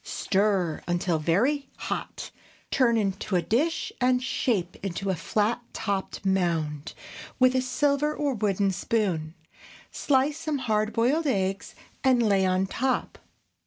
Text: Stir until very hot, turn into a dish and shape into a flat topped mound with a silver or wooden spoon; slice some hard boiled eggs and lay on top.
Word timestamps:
Stir 0.03 0.81
until 0.87 1.19
very 1.19 1.69
hot, 1.77 2.31
turn 2.71 2.97
into 2.97 3.35
a 3.35 3.41
dish 3.43 3.93
and 4.01 4.23
shape 4.23 4.75
into 4.83 5.11
a 5.11 5.15
flat 5.15 5.61
topped 5.73 6.25
mound 6.25 6.95
with 7.37 7.55
a 7.55 7.61
silver 7.61 8.11
or 8.11 8.33
wooden 8.33 8.71
spoon; 8.71 9.35
slice 9.91 10.39
some 10.39 10.57
hard 10.57 10.91
boiled 10.91 11.27
eggs 11.27 11.75
and 12.03 12.23
lay 12.23 12.47
on 12.47 12.65
top. 12.65 13.19